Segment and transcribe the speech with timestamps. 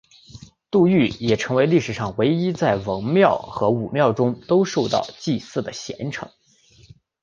[0.71, 6.31] 杜预也成为历史上唯一在文庙和武庙中都受到祭祀的贤臣。